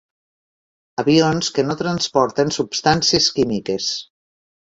[1.03, 3.93] Avions que no transporten substàncies químiques.